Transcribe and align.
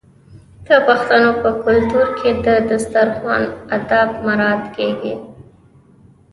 د 0.67 0.69
پښتنو 0.87 1.31
په 1.41 1.49
کلتور 1.63 2.07
کې 2.19 2.29
د 2.45 2.47
دسترخان 2.69 3.43
اداب 3.77 4.09
مراعات 4.25 4.63
کیږي. 4.75 5.13